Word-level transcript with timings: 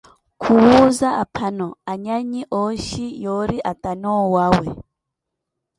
Khuwuza, 0.41 1.07
aphano, 1.23 1.67
anyannyi 1.91 2.41
ooxhi 2.59 3.05
yoori 3.23 3.57
atane 3.71 4.09
owawe. 4.23 4.65